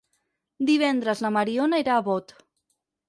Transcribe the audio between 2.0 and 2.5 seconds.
Bot.